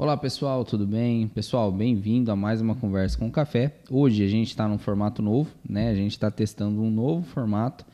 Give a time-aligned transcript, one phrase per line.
[0.00, 1.26] Olá pessoal, tudo bem?
[1.26, 3.74] Pessoal, bem-vindo a mais uma conversa com café.
[3.90, 5.90] Hoje a gente está num formato novo, né?
[5.90, 7.84] A gente está testando um novo formato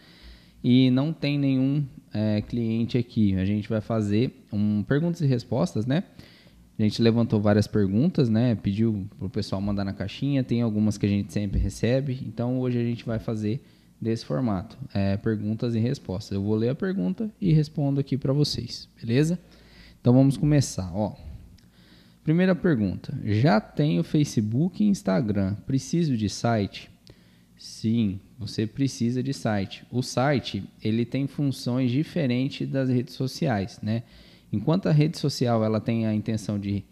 [0.63, 1.83] e não tem nenhum
[2.13, 3.35] é, cliente aqui.
[3.37, 6.05] A gente vai fazer um perguntas e respostas, né?
[6.79, 8.55] A gente levantou várias perguntas, né?
[8.55, 10.45] Pediu para o pessoal mandar na caixinha.
[10.45, 12.23] Tem algumas que a gente sempre recebe.
[12.27, 13.65] Então hoje a gente vai fazer
[13.99, 16.33] desse formato, é, perguntas e respostas.
[16.33, 19.39] Eu vou ler a pergunta e respondo aqui para vocês, beleza?
[20.03, 20.95] Então vamos começar.
[20.95, 21.17] Ó,
[22.25, 25.55] primeira pergunta: já tenho Facebook e Instagram.
[25.67, 26.91] Preciso de site?
[27.57, 29.87] Sim, você precisa de site.
[29.91, 34.03] O site ele tem funções diferentes das redes sociais, né?
[34.53, 36.85] Enquanto a rede social ela tem a intenção de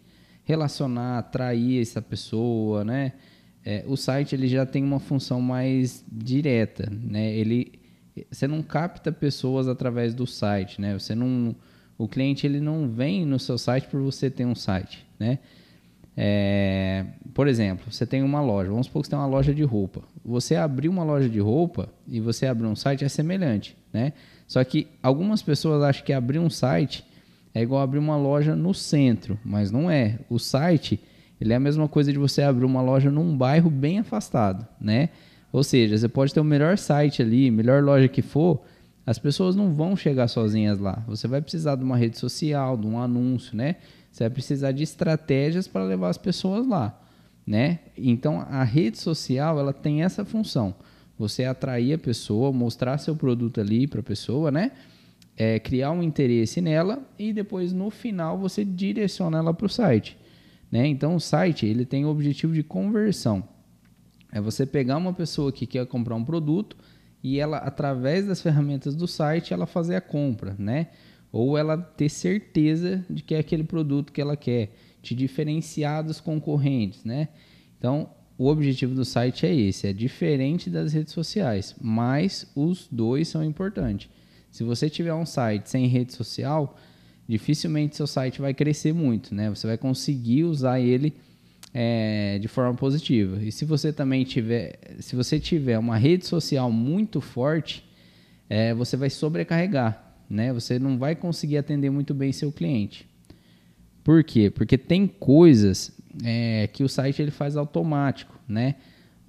[0.43, 3.13] relacionar, atrair essa pessoa, né?
[3.65, 7.33] É, o site ele já tem uma função mais direta, né?
[7.33, 7.79] Ele,
[8.29, 10.97] você não capta pessoas através do site, né?
[10.97, 11.55] Você não,
[12.03, 15.39] o cliente ele não vem no seu site por você ter um site, né?
[16.15, 19.63] É, por exemplo, você tem uma loja, vamos supor que você tem uma loja de
[19.63, 20.01] roupa.
[20.23, 24.13] Você abrir uma loja de roupa e você abrir um site é semelhante, né?
[24.45, 27.05] Só que algumas pessoas acham que abrir um site
[27.53, 30.19] é igual abrir uma loja no centro, mas não é.
[30.29, 30.99] O site
[31.39, 35.09] ele é a mesma coisa de você abrir uma loja num bairro bem afastado, né?
[35.53, 38.61] Ou seja, você pode ter o melhor site ali, melhor loja que for,
[39.05, 41.03] as pessoas não vão chegar sozinhas lá.
[41.07, 43.75] Você vai precisar de uma rede social, de um anúncio, né?
[44.11, 47.01] Você vai precisar de estratégias para levar as pessoas lá,
[47.45, 47.79] né?
[47.97, 50.73] Então a rede social ela tem essa função.
[51.17, 54.71] Você atrair a pessoa, mostrar seu produto ali para a pessoa, né?
[55.35, 60.17] É, criar um interesse nela e depois no final você direciona ela para o site.
[60.71, 60.87] Né?
[60.87, 63.43] Então o site ele tem o objetivo de conversão.
[64.31, 66.77] É você pegar uma pessoa que quer comprar um produto
[67.23, 70.89] e ela através das ferramentas do site ela fazer a compra, né?
[71.33, 76.21] ou ela ter certeza de que é aquele produto que ela quer, te diferenciar dos
[76.21, 77.29] concorrentes, né?
[77.75, 83.27] Então, o objetivo do site é esse, é diferente das redes sociais, mas os dois
[83.27, 84.09] são importantes.
[84.51, 86.77] Se você tiver um site sem rede social,
[87.27, 89.49] dificilmente seu site vai crescer muito, né?
[89.49, 91.15] Você vai conseguir usar ele
[91.73, 93.43] é, de forma positiva.
[93.43, 97.83] E se você também tiver, se você tiver uma rede social muito forte,
[98.49, 100.51] é, você vai sobrecarregar né?
[100.51, 103.07] Você não vai conseguir atender muito bem seu cliente.
[104.03, 104.49] Por quê?
[104.49, 105.91] Porque tem coisas
[106.23, 108.75] é, que o site ele faz automático, né?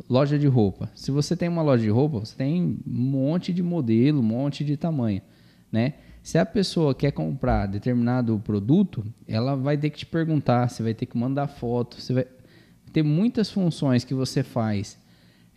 [0.08, 0.90] Loja de roupa.
[0.94, 4.64] Se você tem uma loja de roupa, você tem um monte de modelo, um monte
[4.64, 5.20] de tamanho,
[5.70, 5.94] né?
[6.22, 10.94] Se a pessoa quer comprar determinado produto, ela vai ter que te perguntar, você vai
[10.94, 12.26] ter que mandar foto, você vai
[12.94, 14.96] ter muitas funções que você faz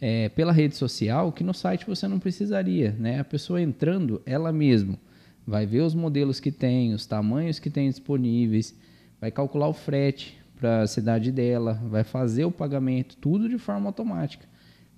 [0.01, 3.19] é, pela rede social que no site você não precisaria, né?
[3.19, 4.97] A pessoa entrando, ela mesma
[5.45, 8.75] vai ver os modelos que tem, os tamanhos que tem disponíveis,
[9.21, 13.87] vai calcular o frete para a cidade dela, vai fazer o pagamento, tudo de forma
[13.87, 14.47] automática.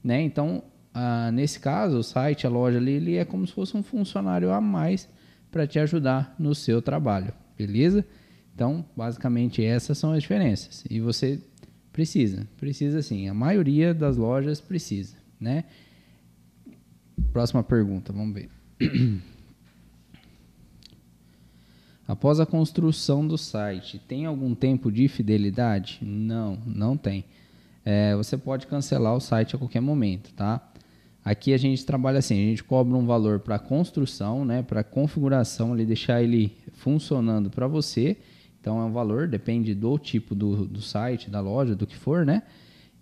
[0.02, 0.22] Né?
[0.22, 0.64] Então,
[0.94, 4.50] ah, nesse caso, o site, a loja ali, ele é como se fosse um funcionário
[4.52, 5.10] a mais
[5.52, 8.06] para te ajudar no seu trabalho, beleza?
[8.56, 10.86] Então, basicamente, essas são as diferenças.
[10.90, 11.40] E você
[12.00, 13.28] precisa, precisa sim.
[13.28, 15.66] A maioria das lojas precisa, né?
[17.34, 18.50] Próxima pergunta, vamos ver.
[22.08, 26.00] Após a construção do site, tem algum tempo de fidelidade?
[26.02, 27.26] Não, não tem.
[27.84, 30.72] É, você pode cancelar o site a qualquer momento, tá?
[31.24, 35.74] Aqui a gente trabalha assim, a gente cobra um valor para construção, né, para configuração,
[35.74, 38.16] ali, deixar ele funcionando para você.
[38.69, 42.24] Então é um valor, depende do tipo do, do site, da loja, do que for,
[42.24, 42.44] né?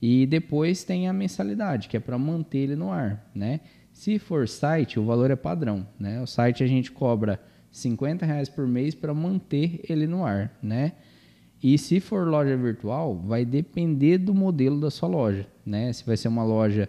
[0.01, 3.59] E depois tem a mensalidade, que é para manter ele no ar, né?
[3.91, 6.22] Se for site, o valor é padrão, né?
[6.22, 7.38] O site a gente cobra
[7.69, 10.94] 50 reais por mês para manter ele no ar, né?
[11.61, 15.91] E se for loja virtual, vai depender do modelo da sua loja, né?
[15.91, 16.88] Se vai ser uma loja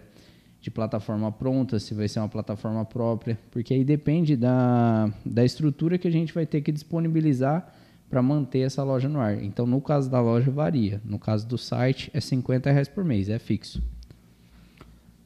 [0.61, 5.97] de plataforma pronta, se vai ser uma plataforma própria, porque aí depende da, da estrutura
[5.97, 7.75] que a gente vai ter que disponibilizar
[8.09, 9.43] para manter essa loja no ar.
[9.43, 11.01] Então, no caso da loja, varia.
[11.05, 13.81] No caso do site, é 50 reais por mês, é fixo.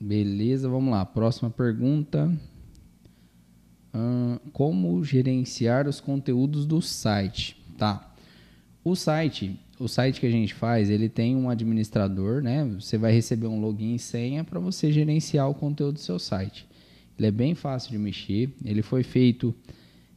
[0.00, 1.04] Beleza, vamos lá.
[1.04, 2.32] Próxima pergunta.
[4.52, 7.56] Como gerenciar os conteúdos do site?
[7.76, 8.14] Tá.
[8.84, 12.64] O site, o site que a gente faz, ele tem um administrador, né?
[12.78, 16.66] Você vai receber um login e senha para você gerenciar o conteúdo do seu site.
[17.18, 18.50] Ele é bem fácil de mexer.
[18.64, 19.54] Ele foi feito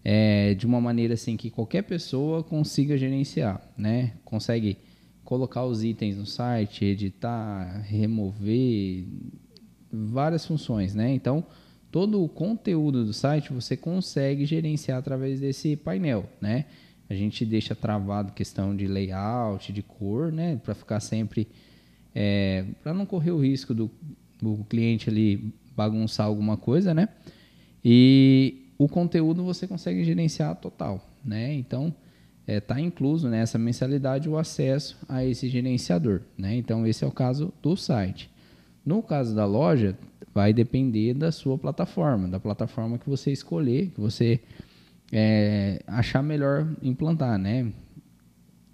[0.04, 4.14] é, de uma maneira assim que qualquer pessoa consiga gerenciar, né?
[4.24, 4.78] Consegue
[5.24, 9.06] colocar os itens no site, editar, remover,
[9.92, 11.14] várias funções, né?
[11.14, 11.46] Então,
[11.92, 16.66] todo o conteúdo do site você consegue gerenciar através desse painel, né?
[17.10, 20.60] A gente deixa travado questão de layout, de cor, né?
[20.64, 21.48] Para ficar sempre,
[22.14, 23.90] é, para não correr o risco do,
[24.42, 27.10] do cliente ali bagunçar alguma coisa, né?
[27.84, 31.54] E o conteúdo você consegue gerenciar total, né?
[31.54, 31.94] Então
[32.42, 36.56] está é, tá incluso nessa mensalidade o acesso a esse gerenciador, né?
[36.56, 38.30] Então esse é o caso do site.
[38.86, 39.98] No caso da loja,
[40.34, 44.40] vai depender da sua plataforma, da plataforma que você escolher, que você
[45.12, 47.72] é, achar melhor implantar, né?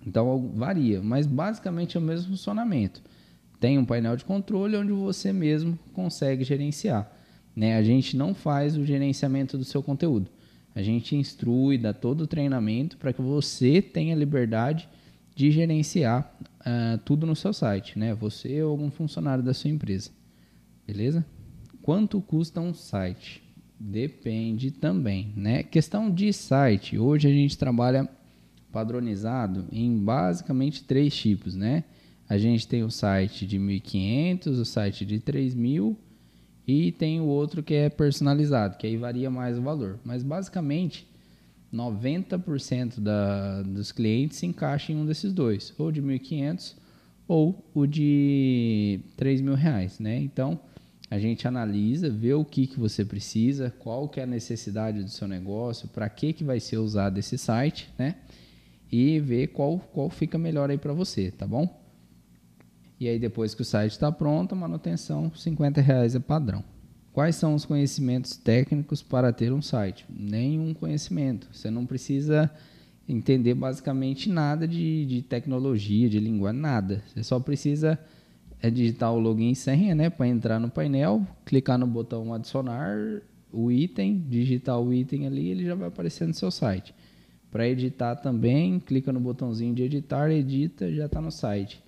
[0.05, 3.01] Então varia, mas basicamente é o mesmo funcionamento.
[3.59, 7.11] Tem um painel de controle onde você mesmo consegue gerenciar.
[7.55, 7.77] Né?
[7.77, 10.29] A gente não faz o gerenciamento do seu conteúdo.
[10.75, 14.89] A gente instrui, dá todo o treinamento para que você tenha liberdade
[15.33, 18.13] de gerenciar uh, tudo no seu site, né?
[18.13, 20.11] Você ou algum funcionário da sua empresa.
[20.85, 21.25] Beleza?
[21.81, 23.44] Quanto custa um site?
[23.79, 25.63] Depende também, né?
[25.63, 26.97] Questão de site.
[26.97, 28.09] Hoje a gente trabalha
[28.71, 31.83] padronizado em basicamente três tipos, né?
[32.27, 35.95] A gente tem o site de 1.500, o site de 3.000
[36.67, 39.99] e tem o outro que é personalizado, que aí varia mais o valor.
[40.03, 41.07] Mas basicamente
[41.73, 46.75] 90% da, dos clientes se encaixa em um desses dois, ou de 1.500
[47.27, 50.17] ou o de 3 mil reais, né?
[50.17, 50.59] Então
[51.09, 55.09] a gente analisa, vê o que, que você precisa, qual que é a necessidade do
[55.09, 58.15] seu negócio, para que, que vai ser usado esse site, né?
[58.91, 61.81] E ver qual, qual fica melhor aí para você, tá bom?
[62.99, 66.63] E aí depois que o site está pronto, a manutenção 50 reais é padrão.
[67.13, 70.05] Quais são os conhecimentos técnicos para ter um site?
[70.09, 71.47] Nenhum conhecimento.
[71.51, 72.51] Você não precisa
[73.07, 77.03] entender basicamente nada de, de tecnologia, de linguagem, nada.
[77.07, 77.99] Você só precisa
[78.61, 83.21] é digitar o login e senha, né, para entrar no painel, clicar no botão adicionar
[83.51, 86.93] o item, digitar o item ali, ele já vai aparecer no seu site.
[87.51, 91.81] Para editar também, clica no botãozinho de editar, edita, já está no site.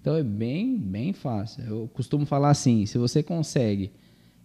[0.00, 1.64] Então é bem, bem fácil.
[1.64, 3.90] Eu costumo falar assim: se você consegue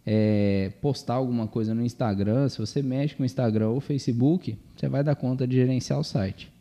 [0.06, 4.88] é, postar alguma coisa no Instagram, se você mexe com o Instagram ou Facebook, você
[4.88, 6.52] vai dar conta de gerenciar o site.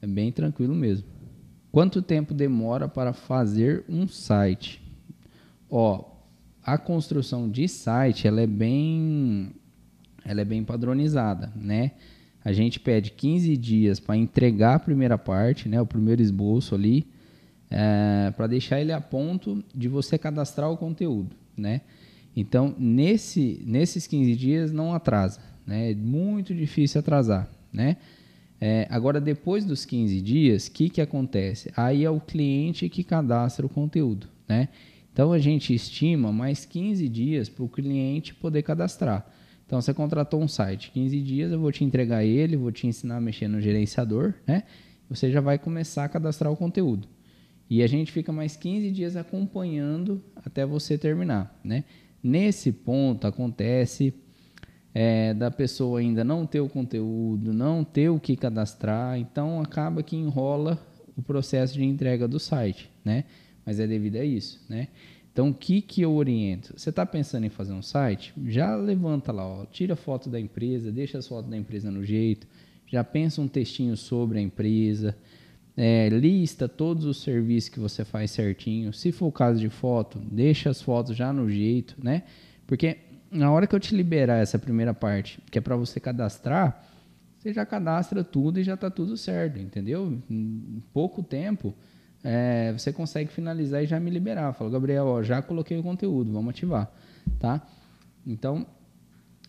[0.00, 1.06] É bem tranquilo mesmo.
[1.74, 4.80] Quanto tempo demora para fazer um site?
[5.68, 6.04] Ó,
[6.62, 9.50] a construção de site ela é bem,
[10.24, 11.90] ela é bem padronizada, né?
[12.44, 15.80] A gente pede 15 dias para entregar a primeira parte, né?
[15.80, 17.08] O primeiro esboço ali,
[17.68, 21.80] é, para deixar ele a ponto de você cadastrar o conteúdo, né?
[22.36, 25.90] Então, nesse, nesses 15 dias não atrasa, né?
[25.90, 27.96] É muito difícil atrasar, né?
[28.60, 31.70] É, agora, depois dos 15 dias, o que, que acontece?
[31.76, 34.68] Aí é o cliente que cadastra o conteúdo, né?
[35.12, 39.24] Então, a gente estima mais 15 dias para o cliente poder cadastrar.
[39.66, 43.16] Então, você contratou um site, 15 dias eu vou te entregar ele, vou te ensinar
[43.16, 44.64] a mexer no gerenciador, né?
[45.08, 47.08] Você já vai começar a cadastrar o conteúdo.
[47.68, 51.84] E a gente fica mais 15 dias acompanhando até você terminar, né?
[52.22, 54.14] Nesse ponto acontece
[54.94, 60.02] é, da pessoa ainda não ter o conteúdo, não ter o que cadastrar, então acaba
[60.02, 60.78] que enrola
[61.16, 63.24] o processo de entrega do site, né?
[63.66, 64.88] Mas é devido a isso, né?
[65.32, 66.74] Então, o que, que eu oriento?
[66.76, 68.32] Você está pensando em fazer um site?
[68.46, 72.46] Já levanta lá, ó, tira foto da empresa, deixa as fotos da empresa no jeito,
[72.86, 75.16] já pensa um textinho sobre a empresa,
[75.76, 78.92] é, lista todos os serviços que você faz certinho.
[78.92, 82.22] Se for o caso de foto, deixa as fotos já no jeito, né?
[82.64, 82.98] Porque
[83.34, 86.86] na hora que eu te liberar essa primeira parte, que é para você cadastrar,
[87.36, 90.18] você já cadastra tudo e já está tudo certo, entendeu?
[90.30, 91.74] Em pouco tempo,
[92.22, 94.52] é, você consegue finalizar e já me liberar.
[94.54, 96.90] Fala, Gabriel, ó, já coloquei o conteúdo, vamos ativar,
[97.38, 97.60] tá?
[98.24, 98.64] Então,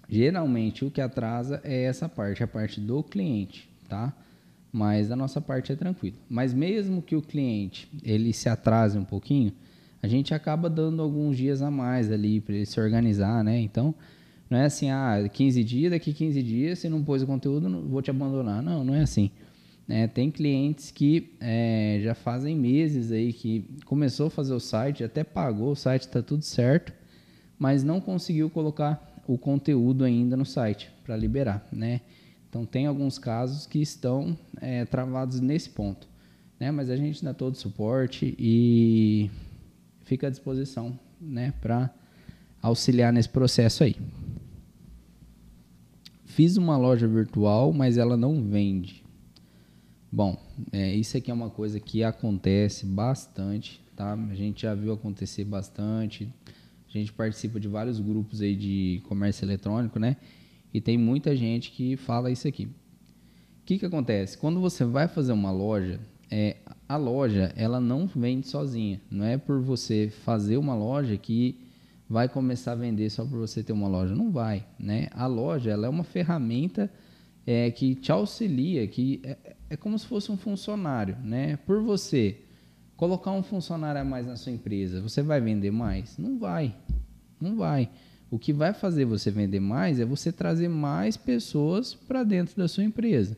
[0.09, 4.11] geralmente o que atrasa é essa parte, a parte do cliente, tá?
[4.73, 6.17] Mas a nossa parte é tranquila.
[6.27, 9.53] Mas mesmo que o cliente ele se atrase um pouquinho,
[10.05, 13.59] a gente acaba dando alguns dias a mais ali para ele se organizar, né?
[13.59, 13.93] Então,
[14.47, 17.81] não é assim, ah, 15 dias, daqui 15 dias, se não pôs o conteúdo, não,
[17.81, 18.61] vou te abandonar.
[18.61, 19.31] Não, não é assim.
[19.89, 25.03] É, tem clientes que é, já fazem meses aí que começou a fazer o site,
[25.03, 26.93] até pagou o site, está tudo certo,
[27.57, 32.01] mas não conseguiu colocar o conteúdo ainda no site para liberar, né?
[32.47, 36.07] Então tem alguns casos que estão é, travados nesse ponto,
[36.59, 36.69] né?
[36.69, 39.31] Mas a gente dá todo o suporte e
[40.05, 41.93] fica à disposição né, para
[42.61, 43.95] auxiliar nesse processo aí.
[46.23, 49.03] Fiz uma loja virtual, mas ela não vende.
[50.11, 50.37] Bom,
[50.71, 54.13] é, isso aqui é uma coisa que acontece bastante, tá?
[54.13, 56.29] A gente já viu acontecer bastante,
[56.87, 60.15] A gente participa de vários grupos aí de comércio eletrônico, né?
[60.73, 62.65] E tem muita gente que fala isso aqui.
[62.65, 64.37] O que, que acontece?
[64.37, 69.01] Quando você vai fazer uma loja, é, a loja ela não vende sozinha.
[69.09, 71.59] Não é por você fazer uma loja que
[72.09, 74.15] vai começar a vender só por você ter uma loja.
[74.15, 75.07] Não vai, né?
[75.11, 76.91] A loja ela é uma ferramenta
[77.45, 79.37] é, que te auxilia, que é,
[79.71, 81.57] é como se fosse um funcionário, né?
[81.57, 82.37] Por você
[82.95, 86.17] colocar um funcionário a mais na sua empresa, você vai vender mais?
[86.17, 86.75] Não vai,
[87.41, 87.89] não vai.
[88.31, 92.67] O que vai fazer você vender mais é você trazer mais pessoas para dentro da
[92.67, 93.37] sua empresa,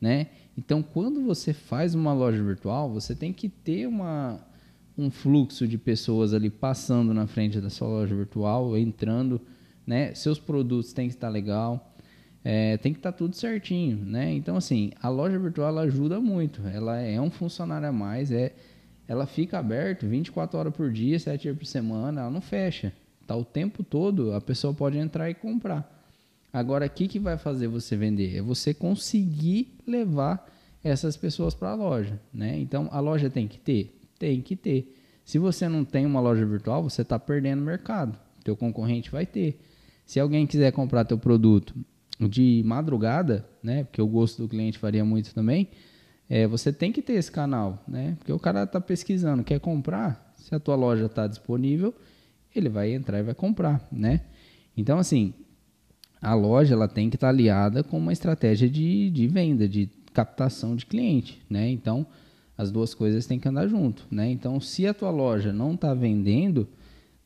[0.00, 0.28] né?
[0.58, 4.40] Então, quando você faz uma loja virtual, você tem que ter uma,
[4.98, 9.40] um fluxo de pessoas ali passando na frente da sua loja virtual, entrando,
[9.86, 10.12] né?
[10.16, 11.94] Seus produtos têm que estar legal,
[12.42, 14.34] é, tem que estar tudo certinho, né?
[14.34, 16.60] Então, assim, a loja virtual ela ajuda muito.
[16.66, 18.52] Ela é um funcionário a mais, é,
[19.06, 22.92] ela fica aberta 24 horas por dia, 7 dias por semana, ela não fecha.
[23.28, 25.97] Tá o tempo todo, a pessoa pode entrar e comprar.
[26.52, 28.36] Agora, o que, que vai fazer você vender?
[28.36, 30.46] É você conseguir levar
[30.82, 32.58] essas pessoas para a loja, né?
[32.58, 34.00] Então, a loja tem que ter?
[34.18, 34.94] Tem que ter.
[35.24, 38.18] Se você não tem uma loja virtual, você está perdendo mercado.
[38.42, 39.60] Teu concorrente vai ter.
[40.06, 41.74] Se alguém quiser comprar teu produto
[42.18, 43.84] de madrugada, né?
[43.84, 45.68] Porque o gosto do cliente varia muito também.
[46.28, 48.16] É, você tem que ter esse canal, né?
[48.18, 51.94] Porque o cara está pesquisando, quer comprar, se a tua loja está disponível,
[52.54, 54.22] ele vai entrar e vai comprar, né?
[54.76, 55.32] Então, assim,
[56.20, 59.88] a loja ela tem que estar tá aliada com uma estratégia de, de venda, de
[60.12, 61.70] captação de cliente, né?
[61.70, 62.06] Então,
[62.56, 64.28] as duas coisas têm que andar junto, né?
[64.30, 66.68] Então, se a tua loja não está vendendo,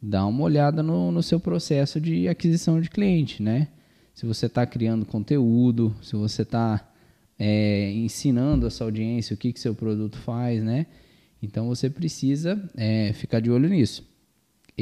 [0.01, 3.69] dá uma olhada no, no seu processo de aquisição de cliente, né?
[4.15, 6.87] Se você está criando conteúdo, se você está
[7.39, 10.87] é, ensinando a sua audiência o que que seu produto faz, né?
[11.43, 14.12] Então, você precisa é, ficar de olho nisso.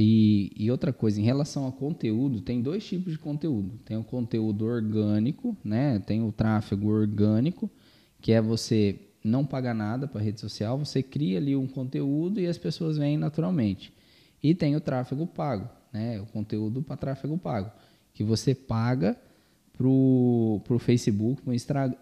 [0.02, 3.78] E, e, outra coisa, em relação ao conteúdo, tem dois tipos de conteúdo.
[3.84, 5.98] Tem o conteúdo orgânico, né?
[5.98, 7.70] Tem o tráfego orgânico,
[8.18, 12.46] que é você não pagar nada para rede social, você cria ali um conteúdo e
[12.46, 13.92] as pessoas vêm naturalmente.
[14.42, 16.18] E tem o tráfego pago, né?
[16.18, 17.70] O conteúdo para tráfego pago,
[18.14, 19.14] que você paga
[19.74, 21.52] pro pro Facebook, pro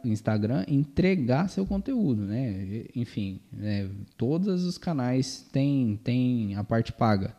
[0.05, 2.85] Instagram entregar seu conteúdo, né?
[2.95, 3.90] Enfim, né?
[4.17, 7.35] todos os canais têm tem a parte paga.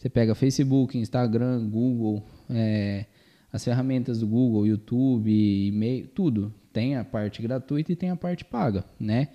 [0.00, 3.04] Você pega Facebook, Instagram, Google, é,
[3.52, 6.54] as ferramentas do Google, YouTube, e-mail, tudo.
[6.72, 9.28] Tem a parte gratuita e tem a parte paga, né?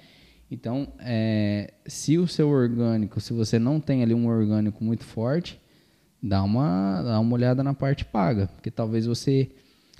[0.49, 5.61] Então, é, se o seu orgânico, se você não tem ali um orgânico muito forte,
[6.19, 9.51] dá uma, dá uma olhada na parte paga, porque talvez você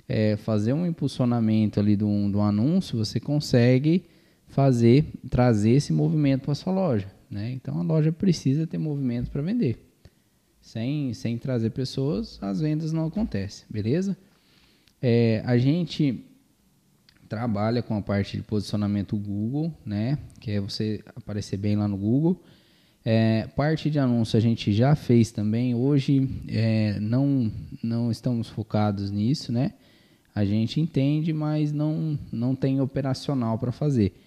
[0.08, 4.04] é, fazer um impulsionamento ali do, do anúncio, você consegue
[4.48, 7.52] fazer, trazer esse movimento para sua loja, né?
[7.52, 9.85] Então, a loja precisa ter movimento para vender.
[10.66, 14.16] Sem, sem trazer pessoas, as vendas não acontecem, beleza?
[15.00, 16.26] É, a gente
[17.28, 20.18] trabalha com a parte de posicionamento Google, né?
[20.40, 22.42] Que é você aparecer bem lá no Google.
[23.04, 25.72] É, parte de anúncio a gente já fez também.
[25.72, 27.48] Hoje é, não,
[27.80, 29.72] não estamos focados nisso, né?
[30.34, 34.20] A gente entende, mas não, não tem operacional para fazer.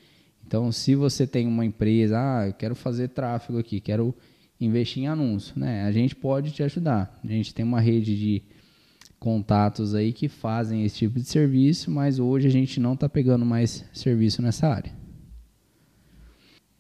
[0.48, 4.16] Então, se você tem uma empresa, ah, eu quero fazer tráfego aqui, quero
[4.60, 5.84] investir em anúncio, né?
[5.84, 7.20] A gente pode te ajudar.
[7.24, 8.44] A gente tem uma rede de
[9.20, 13.46] contatos aí que fazem esse tipo de serviço, mas hoje a gente não está pegando
[13.46, 14.92] mais serviço nessa área.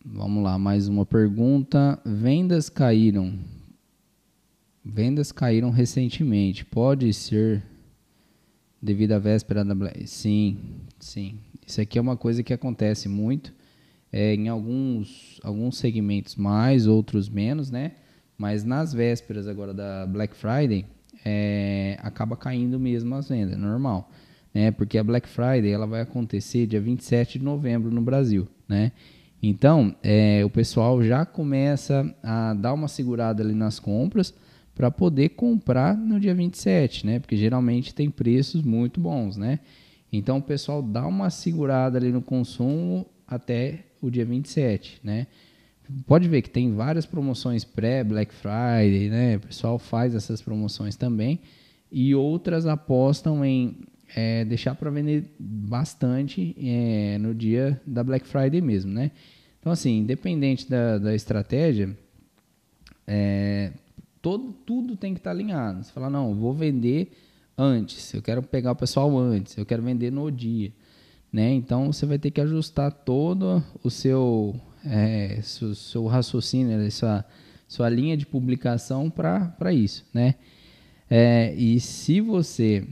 [0.03, 2.00] Vamos lá, mais uma pergunta.
[2.05, 3.38] Vendas caíram.
[4.83, 6.65] Vendas caíram recentemente.
[6.65, 7.63] Pode ser
[8.81, 10.07] devido à véspera da Black?
[10.07, 10.57] Sim,
[11.00, 11.39] sim.
[11.65, 13.53] Isso aqui é uma coisa que acontece muito
[14.11, 17.93] é, em alguns, alguns segmentos mais, outros menos, né?
[18.37, 20.85] Mas nas vésperas agora da Black Friday,
[21.25, 24.09] é, acaba caindo mesmo as vendas, normal.
[24.53, 24.71] Né?
[24.71, 28.91] Porque a Black Friday ela vai acontecer dia 27 de novembro no Brasil, né?
[29.41, 34.33] Então, é, o pessoal já começa a dar uma segurada ali nas compras
[34.75, 37.19] para poder comprar no dia 27, né?
[37.19, 39.59] Porque geralmente tem preços muito bons, né?
[40.11, 45.27] Então, o pessoal dá uma segurada ali no consumo até o dia 27, né?
[46.05, 49.38] Pode ver que tem várias promoções pré-Black Friday, né?
[49.38, 51.39] O pessoal faz essas promoções também.
[51.91, 53.77] E outras apostam em
[54.15, 59.12] é, deixar para vender bastante é, no dia da Black Friday mesmo, né?
[59.59, 61.95] Então, assim, independente da, da estratégia,
[63.05, 63.71] é,
[64.21, 65.83] todo, tudo tem que estar tá alinhado.
[65.83, 67.12] Você fala, não, vou vender
[67.57, 70.71] antes, eu quero pegar o pessoal antes, eu quero vender no dia.
[71.31, 71.53] Né?
[71.53, 77.24] Então você vai ter que ajustar todo o seu, é, seu, seu raciocínio, sua,
[77.67, 80.36] sua linha de publicação para isso, né?
[81.09, 82.86] É, e se você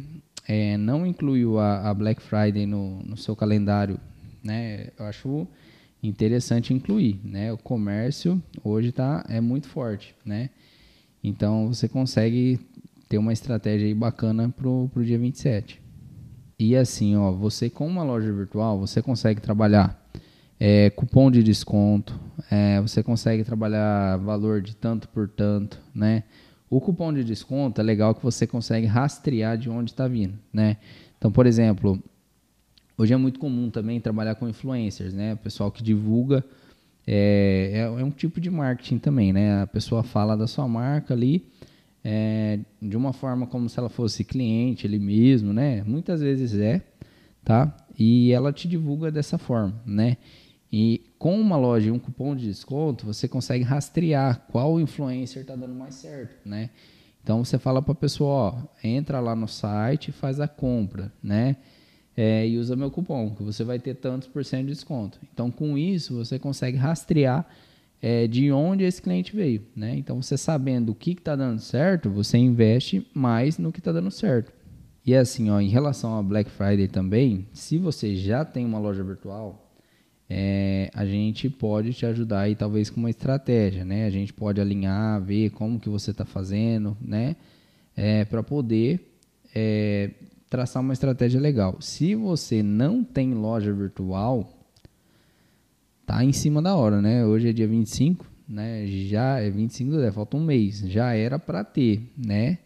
[0.48, 4.00] é, não incluiu a, a Black Friday no, no, seu calendário,
[4.44, 4.89] né?
[4.98, 5.48] Eu acho
[6.01, 7.51] interessante incluir, né?
[7.51, 10.50] O comércio hoje tá, é muito forte, né?
[11.24, 12.60] Então você consegue
[13.10, 15.87] ter uma estratégia aí bacana pro, pro dia 27.
[16.59, 19.95] E assim, ó, você com uma loja virtual, você consegue trabalhar
[20.59, 26.23] é, cupom de desconto, é, você consegue trabalhar valor de tanto por tanto, né?
[26.67, 30.77] O cupom de desconto é legal que você consegue rastrear de onde está vindo, né?
[31.19, 32.01] Então, por exemplo,
[32.97, 35.35] hoje é muito comum também trabalhar com influencers, né?
[35.35, 36.43] O pessoal que divulga
[37.05, 39.61] é, é, é um tipo de marketing também, né?
[39.61, 41.45] A pessoa fala da sua marca ali
[42.09, 45.83] é, de uma forma como se ela fosse cliente ele mesmo, né?
[45.83, 46.81] Muitas vezes é,
[47.43, 47.75] tá?
[47.99, 50.15] E ela te divulga dessa forma, né?
[50.71, 55.53] E com uma loja e um cupom de desconto, você consegue rastrear qual influencer está
[55.53, 56.69] dando mais certo, né?
[57.21, 61.57] Então você fala para a pessoa, ó, entra lá no site faz a compra, né?
[62.15, 65.19] É, e usa meu cupom, que você vai ter tantos por cento de desconto.
[65.33, 67.45] Então com isso você consegue rastrear
[68.01, 69.96] é, de onde esse cliente veio, né?
[69.96, 74.12] Então você sabendo o que está dando certo, você investe mais no que está dando
[74.12, 74.51] certo.
[75.06, 79.04] E assim, ó, em relação a Black Friday também, se você já tem uma loja
[79.04, 79.72] virtual,
[80.30, 84.06] é, a gente pode te ajudar aí talvez com uma estratégia, né?
[84.06, 87.38] A gente pode alinhar, ver como que você está fazendo, né?
[87.96, 89.00] É, para poder
[89.56, 90.12] é,
[90.50, 91.77] traçar uma estratégia legal.
[91.80, 94.56] Se você não tem loja virtual,
[96.07, 97.25] tá em cima da hora, né?
[97.25, 98.87] Hoje é dia 25, né?
[98.87, 100.79] Já é 25 do 10, falta um mês.
[100.87, 102.59] Já era para ter, né?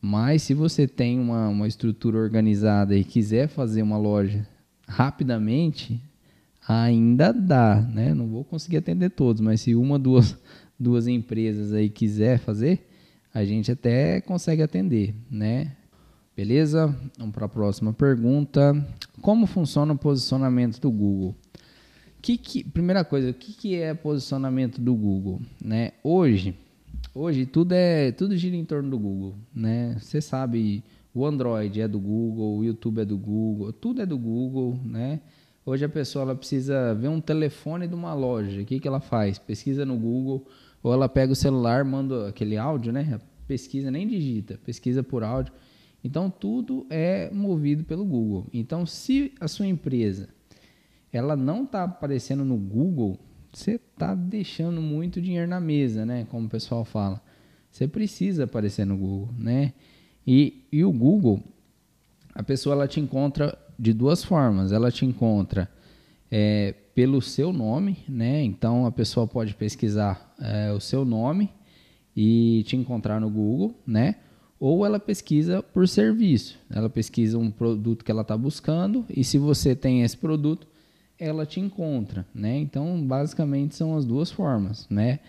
[0.00, 4.48] Mas se você tem uma, uma estrutura organizada e quiser fazer uma loja
[4.88, 6.00] rapidamente,
[6.66, 8.14] ainda dá, né?
[8.14, 10.34] Não vou conseguir atender todos, mas se uma, duas,
[10.80, 12.88] duas empresas aí quiser fazer,
[13.32, 15.76] a gente até consegue atender, né?
[16.34, 16.96] Beleza?
[17.18, 18.74] Vamos para a próxima pergunta.
[19.20, 21.36] Como funciona o posicionamento do Google?
[22.22, 25.40] Que que, primeira coisa, o que, que é posicionamento do Google?
[25.62, 25.92] Né?
[26.04, 26.54] Hoje,
[27.14, 29.96] hoje tudo é tudo gira em torno do Google, né?
[29.98, 34.18] Você sabe, o Android é do Google, o YouTube é do Google, tudo é do
[34.18, 35.20] Google, né?
[35.64, 38.60] Hoje a pessoa ela precisa ver um telefone de uma loja.
[38.60, 39.38] O que, que ela faz?
[39.38, 40.46] Pesquisa no Google,
[40.82, 43.18] ou ela pega o celular, manda aquele áudio, né?
[43.46, 45.54] Pesquisa, nem digita, pesquisa por áudio.
[46.04, 48.46] Então tudo é movido pelo Google.
[48.52, 50.28] Então, se a sua empresa
[51.12, 53.18] ela não está aparecendo no Google,
[53.52, 56.26] você está deixando muito dinheiro na mesa, né?
[56.30, 57.20] Como o pessoal fala.
[57.70, 59.72] Você precisa aparecer no Google, né?
[60.26, 61.42] E, e o Google,
[62.34, 64.72] a pessoa ela te encontra de duas formas.
[64.72, 65.68] Ela te encontra
[66.30, 68.42] é, pelo seu nome, né?
[68.42, 71.50] Então a pessoa pode pesquisar é, o seu nome
[72.14, 74.16] e te encontrar no Google, né?
[74.58, 76.58] Ou ela pesquisa por serviço.
[76.70, 80.66] Ela pesquisa um produto que ela está buscando e se você tem esse produto,
[81.20, 82.58] ela te encontra, né?
[82.58, 85.20] Então basicamente são as duas formas, né?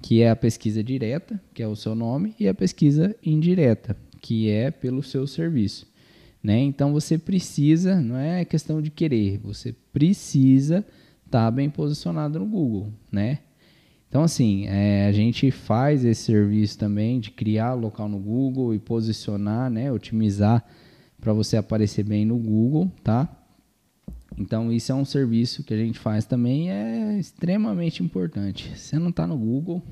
[0.00, 4.50] Que é a pesquisa direta, que é o seu nome, e a pesquisa indireta, que
[4.50, 5.86] é pelo seu serviço.
[6.42, 6.58] Né?
[6.60, 10.84] Então você precisa, não é questão de querer, você precisa
[11.24, 13.38] estar tá bem posicionado no Google, né?
[14.10, 18.78] Então assim, é, a gente faz esse serviço também de criar local no Google e
[18.78, 20.62] posicionar, né, otimizar
[21.18, 23.26] para você aparecer bem no Google, tá?
[24.36, 28.76] Então isso é um serviço que a gente faz também é extremamente importante.
[28.76, 29.82] Você não está no Google,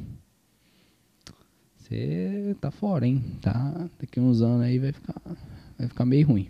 [1.77, 3.23] você tá fora, hein?
[3.41, 3.89] Tá?
[4.01, 5.21] Daqui uns anos aí vai ficar
[5.79, 6.49] vai ficar meio ruim.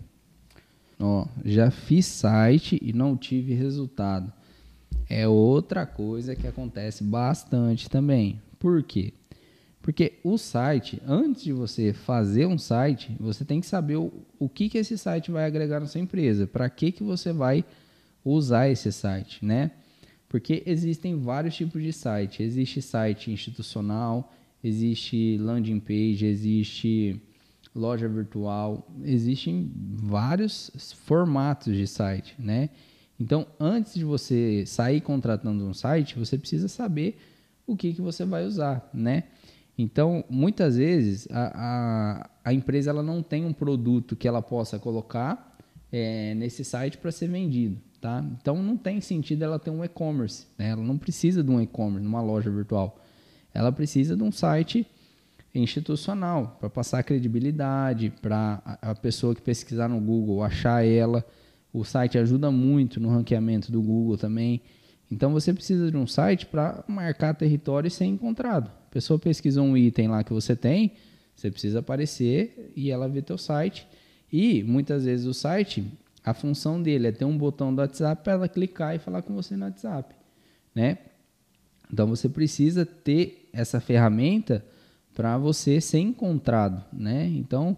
[0.99, 4.31] Ó, já fiz site e não tive resultado.
[5.09, 8.41] É outra coisa que acontece bastante também.
[8.57, 9.13] Por quê?
[9.81, 14.47] Porque o site, antes de você fazer um site, você tem que saber o, o
[14.47, 16.47] que, que esse site vai agregar na sua empresa.
[16.47, 17.65] Para que, que você vai
[18.23, 19.71] usar esse site, né?
[20.29, 22.41] Porque existem vários tipos de site.
[22.41, 24.33] Existe site institucional,
[24.63, 27.21] existe landing page, existe
[27.75, 32.69] loja virtual, existem vários formatos de site, né?
[33.19, 37.17] Então, antes de você sair contratando um site, você precisa saber
[37.65, 39.23] o que, que você vai usar, né?
[39.77, 44.77] Então, muitas vezes, a, a, a empresa ela não tem um produto que ela possa
[44.77, 45.57] colocar
[45.91, 48.21] é, nesse site para ser vendido, tá?
[48.41, 50.71] Então, não tem sentido ela ter um e-commerce, né?
[50.71, 52.99] Ela não precisa de um e-commerce, numa loja virtual.
[53.53, 54.85] Ela precisa de um site
[55.55, 61.25] institucional, para passar credibilidade, para a pessoa que pesquisar no Google achar ela.
[61.71, 64.61] O site ajuda muito no ranqueamento do Google também.
[65.09, 68.67] Então você precisa de um site para marcar território e ser encontrado.
[68.67, 70.91] A pessoa pesquisa um item lá que você tem,
[71.33, 73.87] você precisa aparecer e ela vê teu site.
[74.31, 75.85] E muitas vezes o site,
[76.23, 79.33] a função dele é ter um botão do WhatsApp para ela clicar e falar com
[79.33, 80.15] você no WhatsApp,
[80.73, 80.97] né?
[81.91, 84.65] Então você precisa ter essa ferramenta
[85.13, 87.27] para você ser encontrado, né?
[87.27, 87.77] Então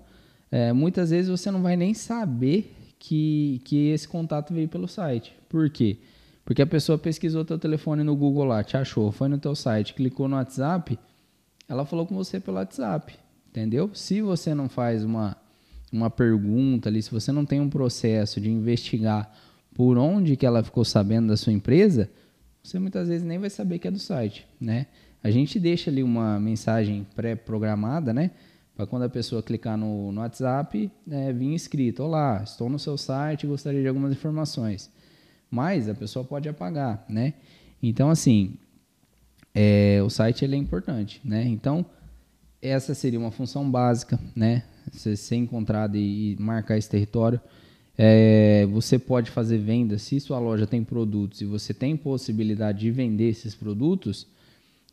[0.52, 5.36] é, muitas vezes você não vai nem saber que, que esse contato veio pelo site.
[5.50, 5.98] Por quê?
[6.46, 9.96] Porque a pessoa pesquisou teu telefone no Google lá, te achou, foi no teu site,
[9.96, 10.98] clicou no WhatsApp,
[11.68, 13.16] ela falou com você pelo WhatsApp,
[13.50, 13.90] entendeu?
[13.94, 15.36] Se você não faz uma,
[15.96, 19.32] uma pergunta ali, se você não tem um processo de investigar
[19.74, 22.10] por onde que ela ficou sabendo da sua empresa,
[22.62, 24.88] você muitas vezes nem vai saber que é do site, né?
[25.24, 28.32] A gente deixa ali uma mensagem pré-programada, né?
[28.76, 32.98] Para quando a pessoa clicar no, no WhatsApp, é, vir escrito: Olá, estou no seu
[32.98, 34.92] site, gostaria de algumas informações.
[35.50, 37.34] Mas a pessoa pode apagar, né?
[37.82, 38.58] Então, assim,
[39.54, 41.44] é, o site ele é importante, né?
[41.46, 41.86] Então,
[42.62, 44.64] essa seria uma função básica, né?
[44.92, 47.40] Você ser encontrado e, e marcar esse território.
[47.98, 52.92] É, você pode fazer venda, se sua loja tem produtos e você tem possibilidade de
[52.92, 54.28] vender esses produtos,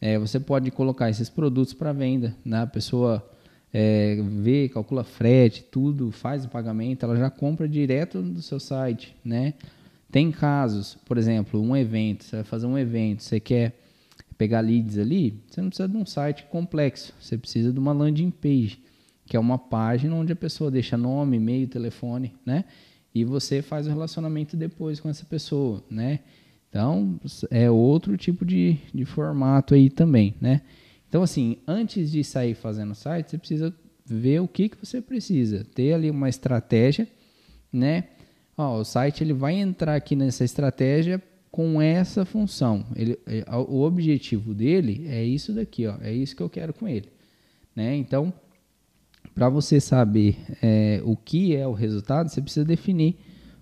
[0.01, 2.35] é, você pode colocar esses produtos para venda.
[2.45, 2.63] Né?
[2.63, 3.25] A pessoa
[3.73, 9.17] é, vê, calcula frete, tudo, faz o pagamento, ela já compra direto do seu site.
[9.25, 9.55] Né?
[10.11, 13.79] Tem casos, por exemplo, um evento, você vai fazer um evento, você quer
[14.37, 18.31] pegar leads ali, você não precisa de um site complexo, você precisa de uma landing
[18.31, 18.79] page,
[19.33, 22.67] que é uma página onde a pessoa deixa nome, e-mail, telefone, né?
[23.15, 26.21] e você faz o relacionamento depois com essa pessoa, né?
[26.69, 27.19] Então,
[27.51, 30.61] é outro tipo de, de formato aí também, né?
[31.09, 35.65] Então, assim, antes de sair fazendo site, você precisa ver o que, que você precisa.
[35.75, 37.09] Ter ali uma estratégia,
[37.73, 38.05] né?
[38.55, 42.85] Ó, o site ele vai entrar aqui nessa estratégia com essa função.
[42.95, 45.97] Ele, é, o objetivo dele é isso daqui, ó.
[46.03, 47.09] É isso que eu quero com ele,
[47.75, 47.95] né?
[47.97, 48.33] Então,
[49.35, 53.17] para você saber é, o que é o resultado, você precisa definir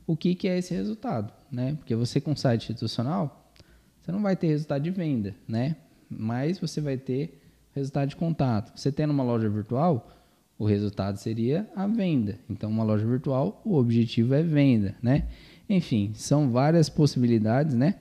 [0.06, 1.74] o que, que é esse resultado, né?
[1.74, 3.52] Porque você com site institucional,
[4.00, 5.76] você não vai ter resultado de venda, né?
[6.08, 7.40] Mas você vai ter
[7.72, 8.76] resultado de contato.
[8.76, 10.10] Você tendo uma loja virtual,
[10.58, 12.38] o resultado seria a venda.
[12.48, 15.28] Então, uma loja virtual, o objetivo é venda, né?
[15.68, 17.94] Enfim, são várias possibilidades, né?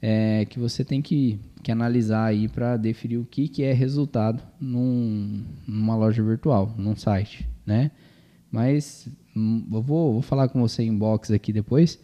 [0.00, 4.40] É, que você tem que que analisar aí para definir o que, que é resultado
[4.60, 7.90] num, numa loja virtual, num site, né?
[8.52, 11.98] Mas hum, eu vou, vou falar com você em box aqui depois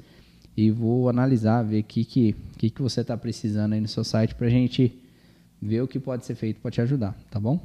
[0.56, 4.02] e vou analisar, ver o que, que, que, que você está precisando aí no seu
[4.02, 5.00] site para a gente
[5.60, 7.64] ver o que pode ser feito para te ajudar, tá bom?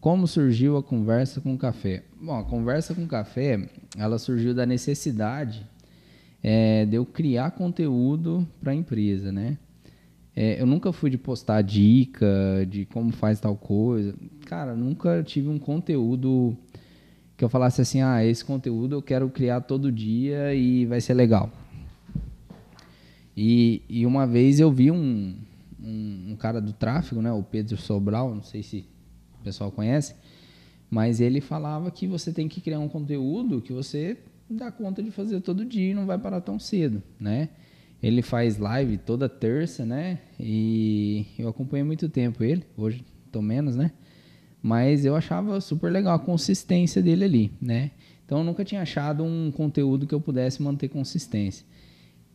[0.00, 2.04] Como surgiu a conversa com o café?
[2.22, 3.68] Bom, a conversa com o café,
[3.98, 5.66] ela surgiu da necessidade
[6.46, 9.56] é, de eu criar conteúdo para a empresa, né?
[10.36, 12.26] É, eu nunca fui de postar dica
[12.68, 14.14] de como faz tal coisa.
[14.44, 16.54] Cara, nunca tive um conteúdo
[17.34, 21.14] que eu falasse assim: ah, esse conteúdo eu quero criar todo dia e vai ser
[21.14, 21.50] legal.
[23.34, 25.34] E, e uma vez eu vi um,
[25.82, 28.84] um, um, cara do tráfego, né, o Pedro Sobral, não sei se
[29.40, 30.14] o pessoal conhece,
[30.90, 34.16] mas ele falava que você tem que criar um conteúdo que você
[34.48, 37.48] dá conta de fazer todo dia e não vai parar tão cedo, né?
[38.02, 40.18] Ele faz live toda terça, né?
[40.38, 43.92] E eu acompanhei muito tempo ele, hoje tô menos, né?
[44.62, 47.90] Mas eu achava super legal a consistência dele ali, né?
[48.24, 51.66] Então eu nunca tinha achado um conteúdo que eu pudesse manter consistência.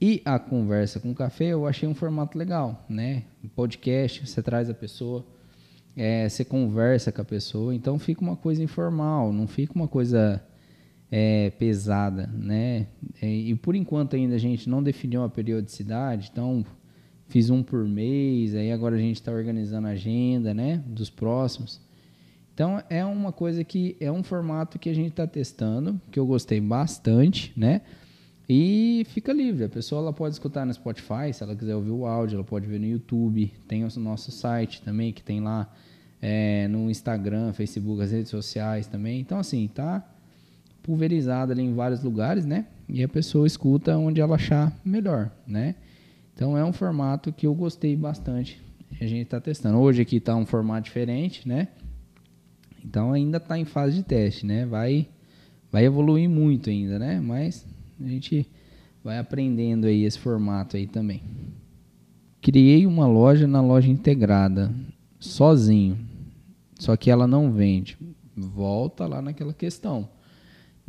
[0.01, 3.23] E a conversa com o café eu achei um formato legal, né?
[3.55, 5.25] Podcast, você traz a pessoa,
[5.95, 10.41] é, você conversa com a pessoa, então fica uma coisa informal, não fica uma coisa
[11.11, 12.87] é, pesada, né?
[13.21, 16.65] É, e por enquanto ainda a gente não definiu a periodicidade, então
[17.27, 20.83] fiz um por mês, aí agora a gente está organizando a agenda, né?
[20.87, 21.81] Dos próximos.
[22.53, 26.25] Então é uma coisa que é um formato que a gente está testando, que eu
[26.25, 27.81] gostei bastante, né?
[28.51, 32.07] E fica livre, a pessoa ela pode escutar no Spotify, se ela quiser ouvir o
[32.07, 35.71] áudio, ela pode ver no YouTube, tem o nosso site também, que tem lá
[36.19, 39.19] é, no Instagram, Facebook, as redes sociais também.
[39.19, 40.03] Então, assim, tá
[40.89, 42.65] pulverizada ali em vários lugares, né?
[42.87, 45.75] E a pessoa escuta onde ela achar melhor, né?
[46.33, 48.59] Então é um formato que eu gostei bastante.
[48.99, 49.77] A gente está testando.
[49.77, 51.67] Hoje aqui está um formato diferente, né?
[52.83, 54.65] Então ainda está em fase de teste, né?
[54.65, 55.07] Vai,
[55.71, 57.19] vai evoluir muito ainda, né?
[57.19, 57.67] Mas
[58.03, 58.47] a gente
[59.03, 61.21] vai aprendendo aí esse formato aí também.
[62.41, 64.73] Criei uma loja na loja integrada,
[65.19, 65.99] sozinho.
[66.79, 67.95] Só que ela não vende.
[68.35, 70.09] Volta lá naquela questão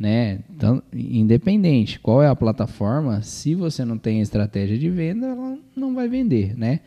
[0.01, 0.39] né?
[0.49, 5.93] Então, independente qual é a plataforma, se você não tem estratégia de venda, ela não
[5.93, 6.79] vai vender, né?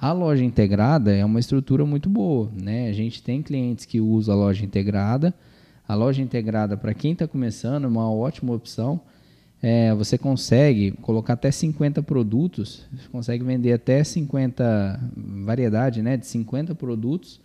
[0.00, 2.88] A loja integrada é uma estrutura muito boa, né?
[2.88, 5.32] A gente tem clientes que usam a loja integrada.
[5.86, 9.00] A loja integrada, para quem está começando, é uma ótima opção.
[9.62, 15.00] É, você consegue colocar até 50 produtos, consegue vender até 50
[15.44, 16.16] variedade, né?
[16.16, 17.40] De 50 produtos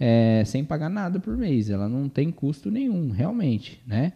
[0.00, 1.70] é, sem pagar nada por mês.
[1.70, 4.14] Ela não tem custo nenhum, realmente, né?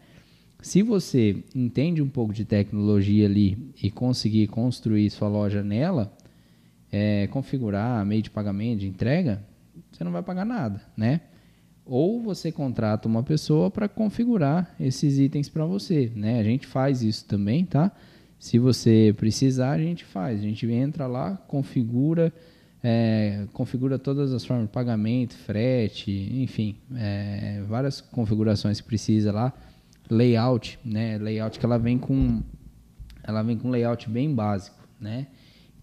[0.62, 6.16] Se você entende um pouco de tecnologia ali e conseguir construir sua loja nela,
[6.90, 9.42] é, configurar meio de pagamento, de entrega,
[9.90, 11.22] você não vai pagar nada, né?
[11.84, 16.38] Ou você contrata uma pessoa para configurar esses itens para você, né?
[16.38, 17.90] A gente faz isso também, tá?
[18.38, 20.38] Se você precisar, a gente faz.
[20.38, 22.32] A gente entra lá, configura,
[22.84, 29.52] é, configura todas as formas de pagamento, frete, enfim, é, várias configurações que precisa lá
[30.12, 31.18] layout, né?
[31.18, 32.42] Layout que ela vem com
[33.24, 35.26] ela vem com layout bem básico, né?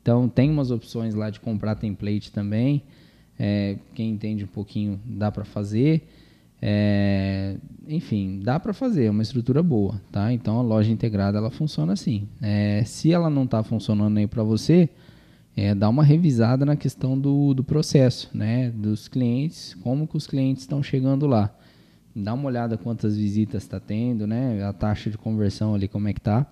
[0.02, 2.84] Então tem umas opções lá de comprar template também.
[3.38, 6.08] É, quem entende um pouquinho dá para fazer.
[6.62, 7.56] É,
[7.88, 10.32] enfim, dá para fazer, é uma estrutura boa, tá?
[10.34, 12.28] Então a loja integrada ela funciona assim.
[12.42, 14.90] É, se ela não está funcionando aí para você,
[15.56, 18.70] é, dá uma revisada na questão do, do processo, né?
[18.72, 21.56] Dos clientes, como que os clientes estão chegando lá
[22.16, 24.64] dá uma olhada quantas visitas está tendo, né?
[24.64, 26.46] A taxa de conversão ali como é que tá.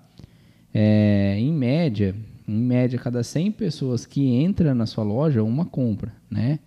[0.73, 2.15] É, em média,
[2.47, 6.59] em média, cada 100 pessoas que entram na sua loja, uma compra, né?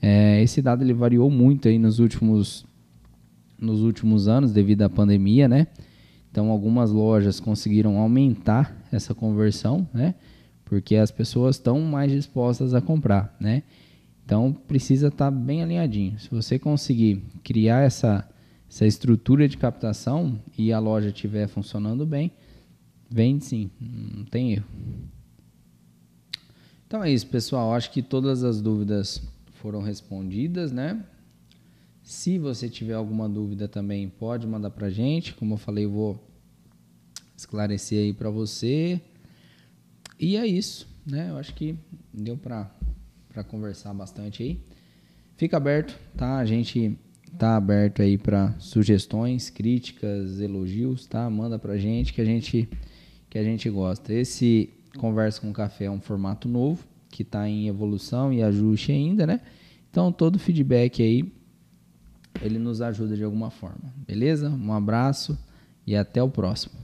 [0.00, 2.66] É, esse dado ele variou muito aí nos últimos,
[3.58, 5.68] nos últimos anos devido à pandemia, né?
[6.30, 10.14] Então, algumas lojas conseguiram aumentar essa conversão, né?
[10.66, 13.62] Porque as pessoas estão mais dispostas a comprar, né?
[14.26, 16.18] Então precisa estar tá bem alinhadinho.
[16.18, 18.28] Se você conseguir criar essa,
[18.68, 22.32] essa estrutura de captação e a loja estiver funcionando bem,
[23.08, 24.66] vende sim, não tem erro.
[26.88, 27.72] Então é isso, pessoal.
[27.72, 31.04] Acho que todas as dúvidas foram respondidas, né?
[32.02, 35.34] Se você tiver alguma dúvida também, pode mandar para gente.
[35.34, 36.28] Como eu falei, eu vou
[37.36, 39.00] esclarecer aí para você.
[40.18, 41.30] E é isso, né?
[41.30, 41.76] Eu acho que
[42.12, 42.70] deu para
[43.36, 44.58] para conversar bastante aí.
[45.36, 46.38] Fica aberto, tá?
[46.38, 46.98] A gente
[47.36, 51.28] tá aberto aí para sugestões, críticas, elogios, tá?
[51.28, 52.66] Manda pra gente que a gente
[53.28, 54.14] que a gente gosta.
[54.14, 59.26] Esse conversa com café é um formato novo que está em evolução e ajuste ainda,
[59.26, 59.42] né?
[59.90, 61.30] Então todo feedback aí
[62.40, 63.92] ele nos ajuda de alguma forma.
[64.06, 64.48] Beleza?
[64.48, 65.38] Um abraço
[65.86, 66.76] e até o próximo.